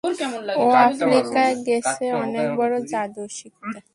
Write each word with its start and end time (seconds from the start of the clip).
ও 0.55 0.65
Africa 0.79 1.43
গেছে 1.67 2.05
অনেক 2.23 2.47
বড় 2.59 2.75
যাদু 2.91 3.23
শিখতে। 3.37 3.79